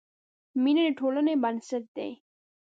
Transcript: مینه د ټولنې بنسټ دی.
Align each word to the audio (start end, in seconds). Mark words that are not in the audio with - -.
مینه 0.61 0.83
د 0.87 0.89
ټولنې 0.99 1.35
بنسټ 1.43 1.83
دی. 1.97 2.11